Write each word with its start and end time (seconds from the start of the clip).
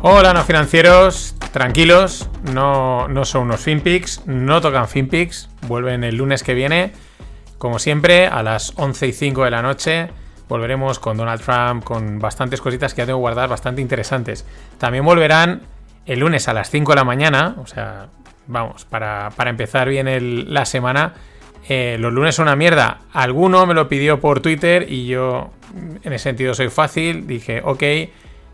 Hola, 0.00 0.32
no 0.32 0.44
financieros, 0.44 1.34
tranquilos, 1.52 2.30
no, 2.54 3.08
no 3.08 3.24
son 3.24 3.42
unos 3.42 3.62
FinPix, 3.62 4.24
no 4.26 4.60
tocan 4.60 4.86
FinPix, 4.86 5.50
vuelven 5.66 6.04
el 6.04 6.14
lunes 6.14 6.44
que 6.44 6.54
viene, 6.54 6.92
como 7.58 7.80
siempre, 7.80 8.28
a 8.28 8.44
las 8.44 8.74
11 8.76 9.08
y 9.08 9.12
5 9.12 9.42
de 9.42 9.50
la 9.50 9.60
noche. 9.60 10.08
Volveremos 10.48 11.00
con 11.00 11.16
Donald 11.16 11.42
Trump, 11.42 11.82
con 11.82 12.20
bastantes 12.20 12.60
cositas 12.60 12.94
que 12.94 13.02
ya 13.02 13.06
tengo 13.06 13.18
guardadas 13.18 13.50
bastante 13.50 13.82
interesantes. 13.82 14.46
También 14.78 15.04
volverán 15.04 15.62
el 16.06 16.20
lunes 16.20 16.46
a 16.46 16.52
las 16.52 16.70
5 16.70 16.92
de 16.92 16.96
la 16.96 17.04
mañana, 17.04 17.56
o 17.58 17.66
sea, 17.66 18.06
vamos, 18.46 18.84
para, 18.84 19.32
empezar 19.46 19.88
bien 19.88 20.54
la 20.54 20.64
semana. 20.64 21.14
Eh, 21.68 21.96
los 21.98 22.12
lunes 22.12 22.36
son 22.36 22.44
una 22.44 22.54
mierda. 22.54 23.00
Alguno 23.12 23.66
me 23.66 23.74
lo 23.74 23.88
pidió 23.88 24.20
por 24.20 24.38
Twitter 24.42 24.86
y 24.88 25.08
yo, 25.08 25.50
en 26.04 26.12
ese 26.12 26.22
sentido, 26.22 26.54
soy 26.54 26.68
fácil. 26.68 27.26
Dije, 27.26 27.62
ok. 27.64 27.82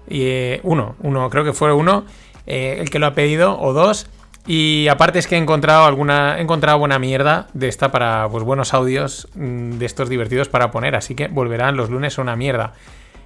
Y 0.09 0.23
eh, 0.25 0.61
uno, 0.63 0.97
uno, 1.01 1.31
creo 1.31 1.45
que 1.45 1.53
fue 1.53 1.73
uno 1.73 2.05
eh, 2.47 2.79
el 2.81 2.91
que 2.91 2.99
lo 2.99 3.07
ha 3.07 3.15
pedido, 3.15 3.59
o 3.59 3.73
dos. 3.73 4.07
Y 4.47 4.89
aparte 4.89 5.19
es 5.19 5.27
que 5.27 5.37
he 5.37 5.39
encontrado 5.39 5.87
alguna. 5.87 6.39
He 6.39 6.43
encontrado 6.43 6.79
buena 6.79 6.99
mierda 6.99 7.49
de 7.55 7.69
esta 7.69 7.91
para 7.91 8.29
pues, 8.31 8.45
buenos 8.45 8.75
audios 8.75 9.29
mm, 9.35 9.79
de 9.79 9.87
estos 9.87 10.09
divertidos 10.09 10.49
para 10.49 10.71
poner. 10.71 10.97
Así 10.97 11.15
que 11.15 11.29
volverán 11.29 11.77
los 11.77 11.91
lunes 11.91 12.19
una 12.19 12.37
mierda. 12.37 12.75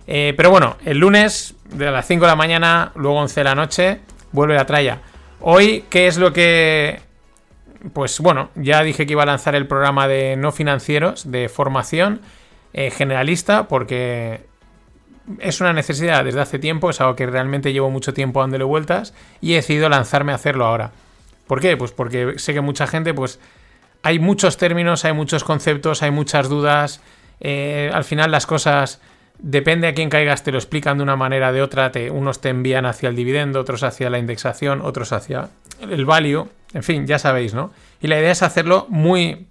pero 0.07 0.51
bueno, 0.51 0.77
el 0.85 0.99
lunes 0.99 1.55
de 1.71 1.91
las 1.91 2.07
5 2.07 2.25
de 2.25 2.31
la 2.31 2.37
mañana, 2.37 2.93
luego 2.95 3.19
11 3.19 3.41
de 3.41 3.45
la 3.45 3.55
noche, 3.55 4.01
vuelve 4.33 4.55
la 4.55 4.65
tralla. 4.65 5.01
Hoy, 5.41 5.85
¿qué 5.91 6.07
es 6.07 6.19
lo 6.19 6.33
que... 6.33 7.01
Pues 7.93 8.19
bueno, 8.19 8.51
ya 8.57 8.83
dije 8.83 9.07
que 9.07 9.13
iba 9.13 9.23
a 9.23 9.27
lanzar 9.27 9.55
el 9.55 9.69
programa 9.69 10.09
de 10.09 10.37
no 10.37 10.51
financieros, 10.51 11.31
de 11.31 11.49
formación 11.49 12.21
eh, 12.73 12.91
generalista, 12.91 13.69
porque 13.69 14.48
es 15.39 15.61
una 15.61 15.73
necesidad 15.73 16.25
desde 16.25 16.41
hace 16.41 16.59
tiempo, 16.59 16.91
es 16.91 17.01
algo 17.01 17.17
que 17.17 17.27
realmente 17.27 17.73
llevo 17.73 17.91
mucho 17.91 18.15
tiempo 18.15 18.41
dándole 18.41 18.65
vueltas 18.65 19.15
y 19.41 19.53
he 19.53 19.57
decidido 19.57 19.89
lanzarme 19.89 20.33
a 20.33 20.37
hacerlo 20.37 20.67
ahora. 20.67 20.93
¿Por 21.47 21.61
qué? 21.61 21.77
Pues 21.77 21.93
porque 21.93 22.39
sé 22.39 22.55
que 22.55 22.61
mucha 22.61 22.87
gente, 22.87 23.15
pues 23.15 23.41
hay 24.03 24.19
muchos 24.19 24.57
términos, 24.57 25.05
hay 25.05 25.13
muchos 25.13 25.45
conceptos, 25.45 26.03
hay 26.03 26.11
muchas 26.11 26.49
dudas. 26.49 27.01
Eh, 27.41 27.91
al 27.93 28.05
final 28.05 28.31
las 28.31 28.47
cosas 28.47 29.01
Depende 29.39 29.87
a 29.87 29.95
quién 29.95 30.11
caigas, 30.11 30.43
te 30.43 30.51
lo 30.51 30.59
explican 30.59 30.97
de 30.99 31.05
una 31.05 31.15
manera 31.15 31.51
o 31.51 31.53
de 31.53 31.63
otra. 31.63 31.93
Te, 31.93 32.11
unos 32.11 32.41
te 32.41 32.49
envían 32.49 32.87
hacia 32.87 33.09
el 33.09 33.15
dividendo, 33.15 33.61
otros 33.61 33.85
hacia 33.85 34.11
la 34.11 34.19
indexación, 34.19 34.81
otros 34.83 35.13
hacia 35.13 35.49
el 35.81 36.05
value. 36.05 36.49
En 36.75 36.83
fin, 36.83 37.07
ya 37.07 37.21
sabéis, 37.21 37.55
¿no? 37.55 37.73
Y 38.01 38.09
la 38.09 38.19
idea 38.19 38.33
es 38.33 38.43
hacerlo 38.43 38.87
muy, 38.89 39.47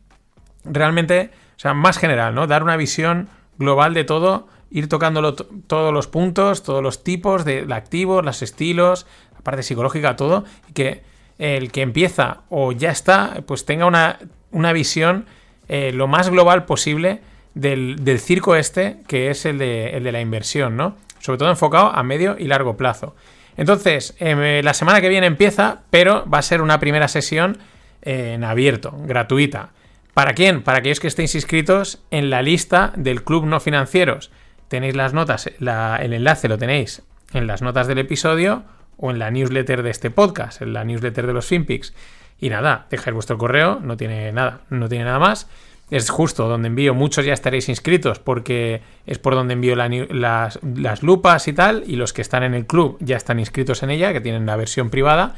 realmente, 0.65 1.31
o 1.55 1.59
sea, 1.59 1.73
más 1.73 1.97
general, 1.97 2.35
¿no? 2.35 2.47
Dar 2.47 2.63
una 2.63 2.75
visión 2.75 3.29
global 3.57 3.93
de 3.93 4.03
todo, 4.03 4.47
ir 4.71 4.89
tocándolo 4.89 5.33
todos 5.35 5.93
los 5.93 6.07
puntos, 6.07 6.63
todos 6.63 6.83
los 6.83 7.03
tipos 7.03 7.45
de 7.45 7.65
activos, 7.71 8.23
los 8.23 8.41
estilos, 8.41 9.05
la 9.33 9.41
parte 9.41 9.63
psicológica, 9.63 10.15
todo, 10.15 10.43
y 10.69 10.73
que 10.73 11.03
el 11.37 11.71
que 11.71 11.81
empieza 11.81 12.41
o 12.49 12.71
ya 12.71 12.91
está, 12.91 13.41
pues 13.45 13.65
tenga 13.65 13.85
una, 13.85 14.19
una 14.51 14.73
visión 14.73 15.25
eh, 15.69 15.91
lo 15.93 16.07
más 16.07 16.29
global 16.29 16.65
posible 16.65 17.21
del, 17.53 18.19
circo 18.19 18.55
este, 18.55 18.97
que 19.07 19.29
es 19.29 19.45
el 19.45 19.57
de, 19.57 19.97
el 19.97 20.03
de, 20.03 20.11
la 20.11 20.21
inversión, 20.21 20.77
¿no? 20.77 20.95
Sobre 21.19 21.39
todo 21.39 21.49
enfocado 21.49 21.87
a 21.87 22.03
medio 22.03 22.35
y 22.37 22.45
largo 22.45 22.77
plazo. 22.77 23.15
Entonces, 23.57 24.15
em, 24.19 24.63
la 24.63 24.73
semana 24.73 25.01
que 25.01 25.09
viene 25.09 25.27
empieza, 25.27 25.81
pero 25.89 26.23
va 26.29 26.37
a 26.37 26.43
ser 26.43 26.61
una 26.61 26.79
primera 26.79 27.07
sesión 27.07 27.57
en 28.03 28.43
abierto, 28.43 28.93
gratuita. 29.05 29.71
¿Para 30.13 30.33
quién? 30.33 30.61
Para 30.63 30.79
aquellos 30.79 30.99
que 30.99 31.07
estéis 31.07 31.35
inscritos 31.35 32.03
en 32.11 32.29
la 32.29 32.41
lista 32.41 32.93
del 32.95 33.23
Club 33.23 33.45
No 33.45 33.59
Financieros. 33.59 34.31
Tenéis 34.67 34.95
las 34.95 35.13
notas, 35.13 35.47
el 35.47 36.13
enlace 36.13 36.47
lo 36.47 36.57
tenéis 36.57 37.03
en 37.33 37.47
las 37.47 37.61
notas 37.61 37.87
del 37.87 37.99
episodio 37.99 38.63
o 38.97 39.11
en 39.11 39.19
la 39.19 39.31
newsletter 39.31 39.83
de 39.83 39.89
este 39.89 40.11
podcast, 40.11 40.61
en 40.61 40.73
la 40.73 40.83
newsletter 40.83 41.27
de 41.27 41.33
los 41.33 41.45
FinPix. 41.45 41.93
Y 42.39 42.49
nada, 42.49 42.87
dejáis 42.89 43.13
vuestro 43.13 43.37
correo, 43.37 43.79
no 43.81 43.97
tiene 43.97 44.31
nada, 44.31 44.61
no 44.69 44.87
tiene 44.89 45.05
nada 45.05 45.19
más 45.19 45.47
es 45.89 46.09
justo 46.09 46.49
donde 46.49 46.67
envío, 46.67 46.93
muchos 46.93 47.25
ya 47.25 47.33
estaréis 47.33 47.69
inscritos 47.69 48.19
porque 48.19 48.81
es 49.05 49.19
por 49.19 49.35
donde 49.35 49.53
envío 49.53 49.75
las, 49.75 50.59
lupas 51.01 51.47
y 51.47 51.53
tal, 51.53 51.83
y 51.87 51.95
los 51.95 52.11
que 52.11 52.21
están 52.21 52.43
en 52.43 52.53
el 52.53 52.65
club 52.65 52.97
ya 52.99 53.15
están 53.15 53.39
inscritos 53.39 53.83
en 53.83 53.91
ella, 53.91 54.11
que 54.11 54.19
tienen 54.19 54.45
la 54.45 54.57
versión 54.57 54.89
privada. 54.89 55.35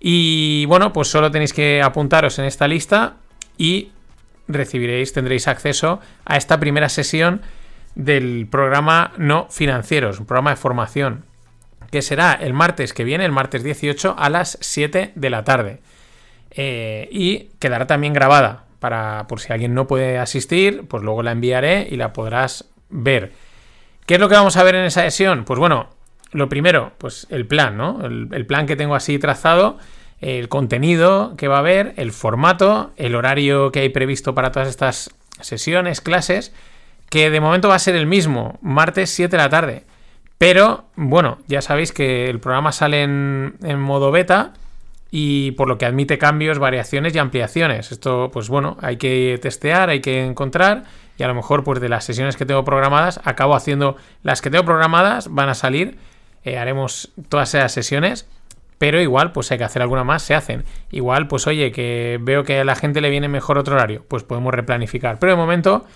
Y 0.00 0.64
bueno, 0.66 0.92
pues 0.92 1.08
solo 1.08 1.30
tenéis 1.30 1.52
que 1.52 1.82
apuntaros 1.82 2.38
en 2.38 2.46
esta 2.46 2.66
lista 2.66 3.14
y 3.56 3.90
recibiréis, 4.48 5.12
tendréis 5.12 5.46
acceso 5.46 6.00
a 6.24 6.36
esta 6.36 6.58
primera 6.58 6.88
sesión 6.88 7.42
del 7.96 8.46
programa 8.48 9.12
No 9.18 9.48
Financieros, 9.50 10.20
un 10.20 10.26
programa 10.26 10.50
de 10.50 10.56
formación, 10.56 11.24
que 11.90 12.02
será 12.02 12.34
el 12.34 12.52
martes 12.52 12.92
que 12.92 13.02
viene, 13.02 13.24
el 13.24 13.32
martes 13.32 13.64
18 13.64 14.14
a 14.16 14.30
las 14.30 14.58
7 14.60 15.12
de 15.14 15.30
la 15.30 15.42
tarde. 15.42 15.80
Eh, 16.50 17.08
y 17.10 17.50
quedará 17.58 17.86
también 17.86 18.12
grabada 18.12 18.66
para 18.78 19.26
por 19.28 19.40
si 19.40 19.52
alguien 19.52 19.74
no 19.74 19.86
puede 19.86 20.18
asistir, 20.18 20.86
pues 20.86 21.02
luego 21.02 21.22
la 21.22 21.32
enviaré 21.32 21.88
y 21.90 21.96
la 21.96 22.12
podrás 22.12 22.66
ver. 22.88 23.32
¿Qué 24.04 24.14
es 24.14 24.20
lo 24.20 24.28
que 24.28 24.36
vamos 24.36 24.56
a 24.56 24.62
ver 24.62 24.76
en 24.76 24.84
esa 24.84 25.02
sesión? 25.02 25.44
Pues 25.44 25.58
bueno, 25.58 25.88
lo 26.32 26.48
primero, 26.48 26.92
pues 26.98 27.26
el 27.30 27.46
plan, 27.46 27.76
¿no? 27.76 28.04
El, 28.04 28.46
plan 28.46 28.66
que 28.66 28.76
tengo 28.76 28.94
así 28.94 29.18
trazado, 29.18 29.78
el 30.20 30.48
contenido 30.48 31.34
que 31.36 31.48
va 31.48 31.56
a 31.56 31.60
haber, 31.60 31.94
el 31.96 32.12
formato, 32.12 32.92
el 32.96 33.14
horario 33.14 33.72
que 33.72 33.80
hay 33.80 33.88
previsto 33.88 34.34
para 34.34 34.52
todas 34.52 34.68
estas 34.68 35.10
sesiones, 35.40 36.00
clases, 36.00 36.52
que 37.08 37.30
de 37.30 37.40
momento 37.40 37.68
va 37.68 37.76
a 37.76 37.80
ser 37.80 37.96
el 37.96 38.06
mismo, 38.06 38.58
martes 38.62 39.10
7 39.10 39.30
de 39.30 39.42
la 39.42 39.48
tarde. 39.48 39.84
Pero, 40.38 40.84
bueno, 40.96 41.38
ya 41.46 41.62
sabéis 41.62 41.92
que 41.92 42.28
el 42.28 42.40
programa 42.40 42.72
sale 42.72 43.02
en, 43.02 43.80
modo 43.80 44.10
beta 44.10 44.52
y 45.10 45.52
por 45.52 45.68
lo 45.68 45.78
que 45.78 45.86
admite 45.86 46.18
cambios, 46.18 46.58
variaciones 46.58 47.14
y 47.14 47.18
ampliaciones. 47.18 47.90
Esto, 47.90 48.30
pues 48.32 48.48
bueno, 48.48 48.76
hay 48.82 48.96
que 48.96 49.38
testear, 49.40 49.88
hay 49.88 50.00
que 50.00 50.24
encontrar 50.24 50.84
y 51.16 51.22
a 51.22 51.28
lo 51.28 51.34
mejor 51.34 51.64
pues 51.64 51.80
de 51.80 51.88
las 51.88 52.04
sesiones 52.04 52.36
que 52.36 52.44
tengo 52.44 52.64
programadas 52.64 53.20
acabo 53.24 53.54
haciendo 53.54 53.96
las 54.22 54.42
que 54.42 54.50
tengo 54.50 54.66
programadas 54.66 55.28
van 55.32 55.48
a 55.48 55.54
salir, 55.54 55.96
eh, 56.44 56.58
haremos 56.58 57.12
todas 57.30 57.54
esas 57.54 57.72
sesiones. 57.72 58.28
Pero 58.78 59.00
igual, 59.00 59.32
pues 59.32 59.50
hay 59.50 59.56
que 59.56 59.64
hacer 59.64 59.80
alguna 59.80 60.04
más, 60.04 60.22
se 60.22 60.34
hacen. 60.34 60.64
Igual, 60.90 61.28
pues 61.28 61.46
oye, 61.46 61.72
que 61.72 62.18
veo 62.20 62.44
que 62.44 62.60
a 62.60 62.64
la 62.64 62.74
gente 62.74 63.00
le 63.00 63.08
viene 63.08 63.26
mejor 63.26 63.56
otro 63.56 63.74
horario, 63.74 64.04
pues 64.06 64.22
podemos 64.22 64.52
replanificar. 64.52 65.18
Pero 65.18 65.32
de 65.32 65.36
momento, 65.36 65.86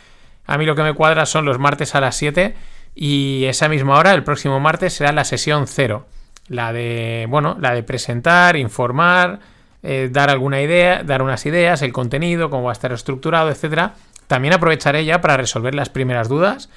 a 0.50 0.58
mí 0.58 0.66
lo 0.66 0.74
que 0.74 0.82
me 0.82 0.94
cuadra 0.94 1.26
son 1.26 1.44
los 1.44 1.60
martes 1.60 1.94
a 1.94 2.00
las 2.00 2.16
7 2.16 2.56
y 2.94 3.44
esa 3.44 3.68
misma 3.68 3.96
hora, 3.96 4.12
el 4.14 4.24
próximo 4.24 4.58
martes, 4.58 4.94
será 4.94 5.12
la 5.12 5.24
sesión 5.24 5.68
0 5.68 6.06
la 6.48 6.72
de, 6.72 7.26
bueno, 7.30 7.56
la 7.60 7.72
de 7.72 7.84
presentar, 7.84 8.56
informar, 8.56 9.38
eh, 9.84 10.08
dar 10.10 10.30
alguna 10.30 10.60
idea, 10.60 11.04
dar 11.04 11.22
unas 11.22 11.46
ideas, 11.46 11.80
el 11.82 11.92
contenido, 11.92 12.50
cómo 12.50 12.64
va 12.64 12.70
a 12.70 12.72
estar 12.72 12.92
estructurado, 12.92 13.50
etcétera. 13.50 13.94
También 14.26 14.52
aprovecharé 14.52 15.04
ya 15.04 15.20
para 15.20 15.36
resolver 15.36 15.76
las 15.76 15.90
primeras 15.90 16.28
dudas 16.28 16.68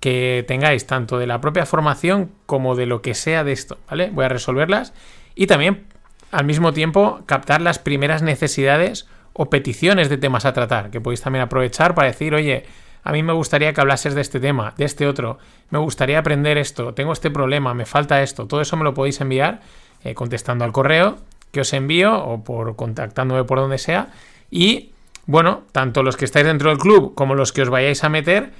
que 0.00 0.44
tengáis, 0.46 0.86
tanto 0.86 1.18
de 1.18 1.26
la 1.26 1.40
propia 1.40 1.64
formación 1.64 2.30
como 2.44 2.76
de 2.76 2.84
lo 2.84 3.00
que 3.00 3.14
sea 3.14 3.42
de 3.42 3.52
esto, 3.52 3.78
¿vale? 3.88 4.10
Voy 4.12 4.26
a 4.26 4.28
resolverlas 4.28 4.92
y 5.34 5.46
también 5.46 5.86
al 6.30 6.44
mismo 6.44 6.74
tiempo 6.74 7.22
captar 7.24 7.62
las 7.62 7.78
primeras 7.78 8.20
necesidades 8.20 9.06
o 9.32 9.48
peticiones 9.48 10.10
de 10.10 10.18
temas 10.18 10.44
a 10.44 10.52
tratar, 10.52 10.90
que 10.90 11.00
podéis 11.00 11.22
también 11.22 11.42
aprovechar 11.42 11.94
para 11.94 12.08
decir, 12.08 12.34
oye, 12.34 12.66
a 13.04 13.12
mí 13.12 13.22
me 13.22 13.32
gustaría 13.32 13.72
que 13.72 13.80
hablases 13.80 14.14
de 14.14 14.20
este 14.20 14.40
tema, 14.40 14.74
de 14.76 14.84
este 14.84 15.06
otro, 15.06 15.38
me 15.70 15.78
gustaría 15.78 16.18
aprender 16.18 16.58
esto, 16.58 16.94
tengo 16.94 17.12
este 17.12 17.30
problema, 17.30 17.74
me 17.74 17.86
falta 17.86 18.22
esto, 18.22 18.46
todo 18.46 18.60
eso 18.60 18.76
me 18.76 18.84
lo 18.84 18.94
podéis 18.94 19.20
enviar 19.20 19.60
eh, 20.04 20.14
contestando 20.14 20.64
al 20.64 20.72
correo 20.72 21.18
que 21.52 21.60
os 21.60 21.72
envío 21.74 22.24
o 22.24 22.42
por 22.42 22.74
contactándome 22.76 23.44
por 23.44 23.58
donde 23.58 23.78
sea. 23.78 24.08
Y 24.50 24.90
bueno, 25.26 25.62
tanto 25.70 26.02
los 26.02 26.16
que 26.16 26.24
estáis 26.24 26.46
dentro 26.46 26.70
del 26.70 26.78
club 26.78 27.14
como 27.14 27.34
los 27.34 27.52
que 27.52 27.62
os 27.62 27.68
vayáis 27.68 28.02
a 28.02 28.08
meter 28.08 28.52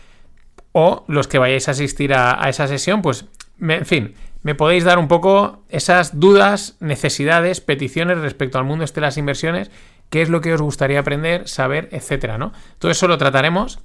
o 0.72 1.04
los 1.08 1.26
que 1.26 1.38
vayáis 1.38 1.68
a 1.68 1.72
asistir 1.72 2.14
a, 2.14 2.48
esa 2.48 2.68
sesión, 2.68 3.02
pues 3.02 3.24
en 3.60 3.86
fin, 3.86 4.14
me 4.42 4.54
podéis 4.54 4.84
dar 4.84 4.98
un 4.98 5.08
poco 5.08 5.62
esas 5.68 6.20
dudas, 6.20 6.76
necesidades, 6.80 7.60
peticiones 7.60 8.18
respecto 8.18 8.58
al 8.58 8.64
mundo 8.64 8.84
este 8.84 9.00
de 9.00 9.06
las 9.06 9.16
inversiones, 9.16 9.70
qué 10.10 10.22
es 10.22 10.28
lo 10.28 10.40
que 10.40 10.52
os 10.52 10.60
gustaría 10.60 11.00
aprender, 11.00 11.48
saber, 11.48 11.88
etcétera, 11.92 12.38
¿no? 12.38 12.52
Todo 12.78 12.90
eso 12.90 13.08
lo 13.08 13.18
trataremos 13.18 13.80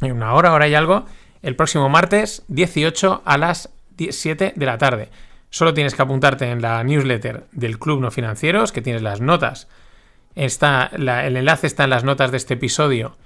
en 0.00 0.12
una 0.12 0.34
hora, 0.34 0.52
hora 0.52 0.68
y 0.68 0.74
algo, 0.74 1.06
el 1.42 1.56
próximo 1.56 1.88
martes 1.88 2.44
18 2.48 3.22
a 3.24 3.38
las 3.38 3.70
7 3.96 4.54
de 4.56 4.66
la 4.66 4.78
tarde. 4.78 5.10
Solo 5.50 5.74
tienes 5.74 5.94
que 5.94 6.02
apuntarte 6.02 6.50
en 6.50 6.62
la 6.62 6.82
newsletter 6.84 7.46
del 7.52 7.78
Club 7.78 8.00
No 8.00 8.10
Financieros, 8.10 8.72
que 8.72 8.82
tienes 8.82 9.02
las 9.02 9.20
notas. 9.20 9.68
Está, 10.36 10.90
el 10.92 11.36
enlace 11.36 11.66
está 11.66 11.84
en 11.84 11.90
las 11.90 12.04
notas 12.04 12.30
de 12.30 12.36
este 12.36 12.54
episodio 12.54 13.16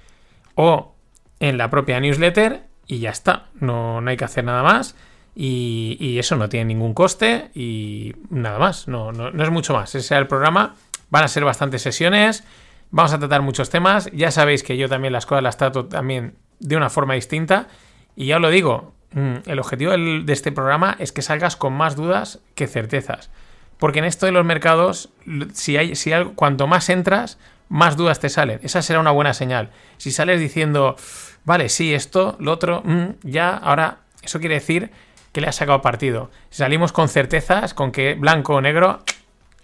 o 0.54 0.94
en 1.38 1.58
la 1.58 1.68
propia 1.68 2.00
newsletter 2.00 2.62
y 2.86 2.98
ya 2.98 3.10
está. 3.10 3.46
No, 3.60 4.00
no 4.00 4.10
hay 4.10 4.16
que 4.16 4.24
hacer 4.24 4.44
nada 4.44 4.62
más. 4.62 4.96
Y, 5.36 6.16
eso 6.18 6.36
no 6.36 6.48
tiene 6.48 6.66
ningún 6.66 6.94
coste 6.94 7.50
y 7.54 8.14
nada 8.30 8.58
más. 8.58 8.88
No, 8.88 9.12
no, 9.12 9.28
es 9.42 9.50
mucho 9.50 9.74
más. 9.74 9.94
Ese 9.94 9.98
es 9.98 10.10
el 10.12 10.26
programa. 10.26 10.76
Van 11.10 11.24
a 11.24 11.28
ser 11.28 11.44
bastantes 11.44 11.82
sesiones. 11.82 12.44
Vamos 12.90 13.12
a 13.12 13.18
tratar 13.18 13.42
muchos 13.42 13.68
temas. 13.68 14.10
Ya 14.12 14.30
sabéis 14.30 14.62
que 14.62 14.76
yo 14.76 14.88
también 14.88 15.12
las 15.12 15.26
cosas 15.26 15.42
las 15.42 15.56
trato 15.56 15.86
también 15.86 16.36
de 16.60 16.76
una 16.76 16.90
forma 16.90 17.14
distinta. 17.14 17.68
Y 18.16 18.26
ya 18.26 18.36
os 18.36 18.42
lo 18.42 18.50
digo, 18.50 18.92
mm, 19.12 19.34
el 19.46 19.58
objetivo 19.58 19.92
de 19.92 20.32
este 20.32 20.52
programa 20.52 20.96
es 20.98 21.12
que 21.12 21.22
salgas 21.22 21.56
con 21.56 21.72
más 21.72 21.96
dudas 21.96 22.40
que 22.54 22.66
certezas. 22.66 23.30
Porque 23.78 23.98
en 23.98 24.04
esto 24.04 24.26
de 24.26 24.32
los 24.32 24.44
mercados, 24.44 25.10
si 25.52 25.76
hay, 25.76 25.96
si 25.96 26.12
hay, 26.12 26.24
cuanto 26.36 26.66
más 26.66 26.88
entras, 26.88 27.38
más 27.68 27.96
dudas 27.96 28.20
te 28.20 28.28
salen. 28.28 28.60
Esa 28.62 28.82
será 28.82 29.00
una 29.00 29.10
buena 29.10 29.34
señal. 29.34 29.70
Si 29.96 30.10
sales 30.10 30.40
diciendo, 30.40 30.96
vale, 31.44 31.68
sí, 31.68 31.92
esto, 31.92 32.36
lo 32.38 32.52
otro, 32.52 32.82
mm, 32.84 33.06
ya, 33.22 33.56
ahora, 33.56 33.98
eso 34.22 34.38
quiere 34.38 34.54
decir 34.56 34.90
que 35.32 35.40
le 35.40 35.48
has 35.48 35.56
sacado 35.56 35.82
partido. 35.82 36.30
Si 36.50 36.58
salimos 36.58 36.92
con 36.92 37.08
certezas, 37.08 37.74
con 37.74 37.90
que 37.90 38.14
blanco 38.14 38.54
o 38.54 38.60
negro, 38.60 39.02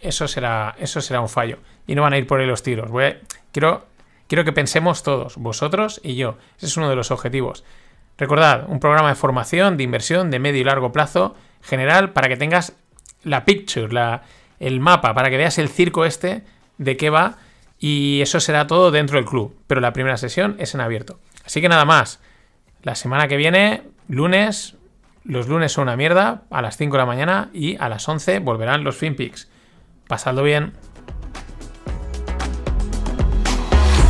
eso 0.01 0.27
será, 0.27 0.75
eso 0.79 1.01
será 1.01 1.21
un 1.21 1.29
fallo. 1.29 1.59
Y 1.87 1.95
no 1.95 2.03
van 2.03 2.13
a 2.13 2.19
ir 2.19 2.27
por 2.27 2.41
ahí 2.41 2.47
los 2.47 2.63
tiros. 2.63 2.91
quiero, 3.53 3.87
quiero 4.31 4.45
que 4.45 4.53
pensemos 4.53 5.03
todos, 5.03 5.37
vosotros 5.39 6.01
y 6.05 6.15
yo. 6.15 6.39
Ese 6.57 6.67
es 6.67 6.77
uno 6.77 6.89
de 6.89 6.95
los 6.95 7.11
objetivos. 7.11 7.65
Recordad, 8.17 8.67
un 8.69 8.79
programa 8.79 9.09
de 9.09 9.17
formación, 9.17 9.77
de 9.77 9.83
inversión, 9.83 10.31
de 10.31 10.39
medio 10.39 10.61
y 10.61 10.65
largo 10.65 10.93
plazo, 10.93 11.35
general, 11.63 12.13
para 12.13 12.29
que 12.29 12.37
tengas 12.37 12.75
la 13.25 13.45
picture, 13.45 13.93
la, 13.93 14.23
el 14.61 14.79
mapa, 14.79 15.15
para 15.15 15.31
que 15.31 15.37
veas 15.37 15.59
el 15.59 15.69
circo 15.69 16.05
este 16.05 16.45
de 16.79 16.97
qué 16.97 17.11
va. 17.11 17.39
Y 17.81 18.21
eso 18.21 18.39
será 18.39 18.69
todo 18.69 18.93
dentro 18.93 19.17
del 19.17 19.27
club. 19.27 19.57
Pero 19.67 19.81
la 19.81 19.93
primera 19.93 20.17
sesión 20.17 20.55
es 20.61 20.77
en 20.77 20.81
abierto. 20.81 21.19
Así 21.45 21.61
que 21.61 21.69
nada 21.69 21.85
más. 21.85 22.21
La 22.83 22.95
semana 22.95 23.27
que 23.27 23.37
viene, 23.37 23.83
lunes, 24.07 24.77
los 25.25 25.49
lunes 25.49 25.73
son 25.73 25.83
una 25.83 25.97
mierda, 25.97 26.45
a 26.51 26.63
las 26.63 26.77
5 26.77 26.93
de 26.93 26.99
la 26.99 27.07
mañana 27.07 27.51
y 27.53 27.77
a 27.79 27.89
las 27.89 28.09
11 28.09 28.39
volverán 28.39 28.85
los 28.85 28.97
FinPix. 28.97 29.51
Pasadlo 30.07 30.45
bien. 30.45 30.75